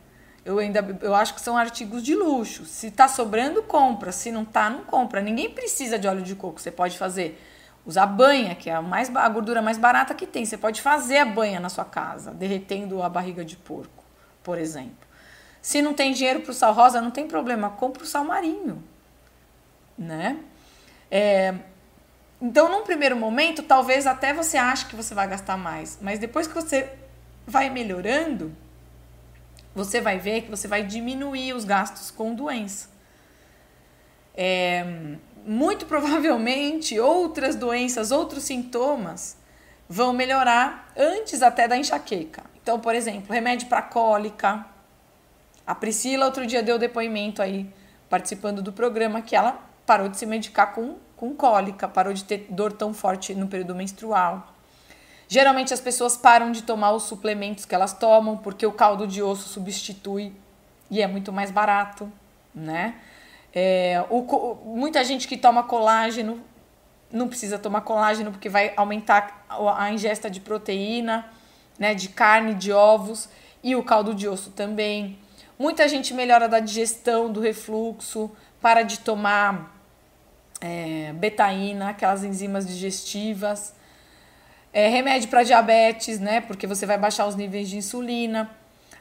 [0.45, 2.65] Eu ainda eu acho que são artigos de luxo.
[2.65, 4.11] Se tá sobrando, compra.
[4.11, 5.21] Se não tá, não compra.
[5.21, 6.59] Ninguém precisa de óleo de coco.
[6.59, 7.39] Você pode fazer
[7.85, 10.45] Usar banha, que é a, mais, a gordura mais barata que tem.
[10.45, 14.03] Você pode fazer a banha na sua casa, derretendo a barriga de porco,
[14.41, 15.02] por exemplo.
[15.63, 18.83] Se não tem dinheiro para o sal rosa, não tem problema, compra o sal marinho,
[19.97, 20.37] né?
[21.09, 21.55] É,
[22.41, 26.47] então, num primeiro momento, talvez até você ache que você vai gastar mais, mas depois
[26.47, 26.91] que você
[27.47, 28.53] vai melhorando,
[29.73, 32.89] você vai ver que você vai diminuir os gastos com doença.
[34.35, 39.37] É, muito provavelmente outras doenças, outros sintomas
[39.87, 42.43] vão melhorar antes até da enxaqueca.
[42.61, 44.72] Então, por exemplo, remédio para cólica.
[45.65, 47.69] A Priscila outro dia deu depoimento aí,
[48.09, 52.47] participando do programa, que ela parou de se medicar com, com cólica, parou de ter
[52.49, 54.53] dor tão forte no período menstrual.
[55.27, 59.21] Geralmente as pessoas param de tomar os suplementos que elas tomam porque o caldo de
[59.21, 60.33] osso substitui
[60.91, 62.11] e é muito mais barato,
[62.53, 62.95] né?
[63.55, 66.41] É, o, muita gente que toma colágeno
[67.11, 69.45] não precisa tomar colágeno porque vai aumentar
[69.77, 71.25] a ingesta de proteína,
[71.77, 73.29] né, de carne, de ovos
[73.63, 75.19] e o caldo de osso também.
[75.63, 78.29] Muita gente melhora da digestão, do refluxo,
[78.61, 79.73] para de tomar
[80.59, 83.73] é, betaína, aquelas enzimas digestivas.
[84.73, 86.41] É, remédio para diabetes, né?
[86.41, 88.51] Porque você vai baixar os níveis de insulina.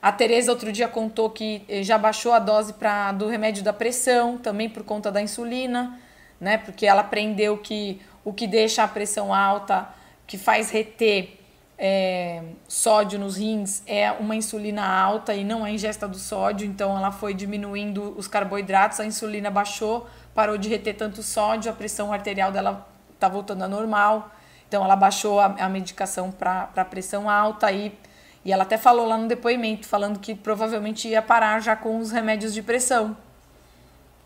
[0.01, 3.73] A Tereza outro dia contou que eh, já baixou a dose pra, do remédio da
[3.73, 5.99] pressão, também por conta da insulina,
[6.41, 6.59] né?
[6.59, 9.89] Porque ela aprendeu que o que deixa a pressão alta,
[10.29, 11.42] que faz reter
[11.85, 16.65] é, sódio nos rins, é uma insulina alta e não a ingesta do sódio.
[16.65, 21.75] Então ela foi diminuindo os carboidratos, a insulina baixou, parou de reter tanto sódio, a
[21.75, 24.31] pressão arterial dela está voltando a normal.
[24.69, 27.93] Então ela baixou a, a medicação para pressão alta e
[28.45, 32.11] e ela até falou lá no depoimento, falando que provavelmente ia parar já com os
[32.11, 33.17] remédios de pressão.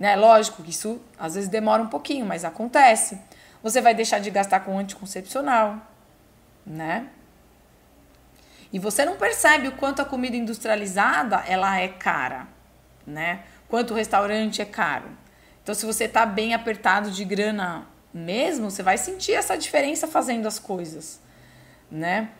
[0.01, 0.17] Né?
[0.17, 3.19] Lógico que isso às vezes demora um pouquinho, mas acontece.
[3.63, 5.77] Você vai deixar de gastar com anticoncepcional,
[6.67, 7.11] né?
[8.73, 12.49] E você não percebe o quanto a comida industrializada ela é cara,
[13.07, 13.41] né?
[13.69, 15.09] Quanto o restaurante é caro.
[15.63, 20.47] Então, se você tá bem apertado de grana mesmo, você vai sentir essa diferença fazendo
[20.47, 21.21] as coisas,
[21.91, 22.31] né?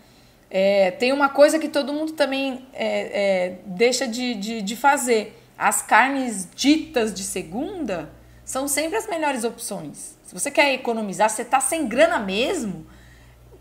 [0.49, 5.43] É, tem uma coisa que todo mundo também é, é, deixa de, de, de fazer.
[5.59, 8.11] As carnes ditas de segunda
[8.45, 10.17] são sempre as melhores opções.
[10.25, 12.87] Se você quer economizar, você tá sem grana mesmo,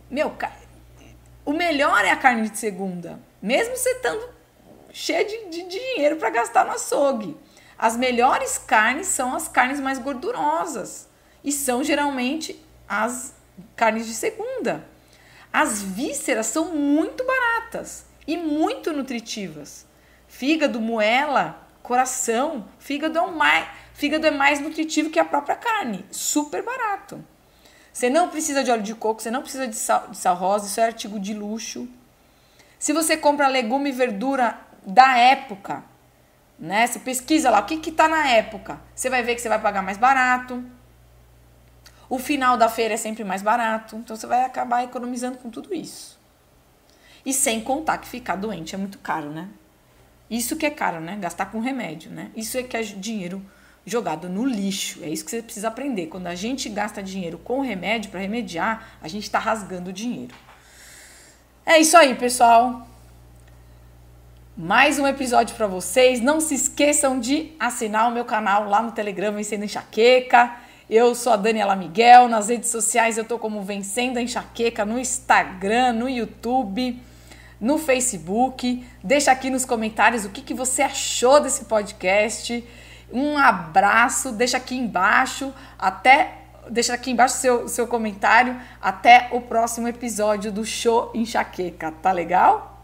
[0.10, 0.36] meu,
[1.46, 3.20] o melhor é a carne de segunda.
[3.42, 4.28] Mesmo você estando
[4.92, 7.38] cheio de, de dinheiro para gastar no açougue.
[7.78, 11.08] As melhores carnes são as carnes mais gordurosas
[11.44, 13.34] e são geralmente as
[13.76, 14.84] carnes de segunda.
[15.54, 19.86] As vísceras são muito baratas e muito nutritivas.
[20.28, 26.06] Fígado, moela, coração, fígado é, um mais, fígado é mais nutritivo que a própria carne,
[26.10, 27.24] super barato.
[27.96, 30.68] Você não precisa de óleo de coco, você não precisa de sal, de sal rosa,
[30.68, 31.88] isso é artigo de luxo.
[32.78, 35.82] Se você compra legume e verdura da época,
[36.60, 36.86] né?
[36.86, 39.82] Você pesquisa lá o que está na época, você vai ver que você vai pagar
[39.82, 40.62] mais barato.
[42.10, 45.74] O final da feira é sempre mais barato, então você vai acabar economizando com tudo
[45.74, 46.20] isso.
[47.26, 49.48] E sem contar que ficar doente é muito caro, né?
[50.30, 51.16] Isso que é caro, né?
[51.16, 52.30] Gastar com remédio, né?
[52.36, 53.42] Isso é que é dinheiro
[53.86, 55.04] jogado no lixo.
[55.04, 56.08] É isso que você precisa aprender.
[56.08, 60.34] Quando a gente gasta dinheiro com remédio para remediar, a gente está rasgando dinheiro.
[61.66, 62.88] É isso aí, pessoal.
[64.58, 66.22] Mais um episódio para vocês.
[66.22, 70.56] Não se esqueçam de assinar o meu canal lá no Telegram Vencendo Enxaqueca.
[70.90, 72.28] Eu sou a Daniela Miguel.
[72.28, 77.00] Nas redes sociais eu tô como Vencendo a Enxaqueca no Instagram, no YouTube,
[77.60, 78.86] no Facebook.
[79.04, 82.64] Deixa aqui nos comentários o que, que você achou desse podcast.
[83.12, 86.40] Um abraço, deixa aqui embaixo, até
[86.70, 92.84] deixa aqui embaixo seu seu comentário até o próximo episódio do show enxaqueca, tá legal?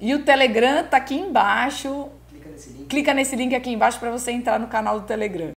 [0.00, 2.08] E o Telegram tá aqui embaixo.
[2.28, 5.52] Clica nesse link, Clica nesse link aqui embaixo para você entrar no canal do Telegram.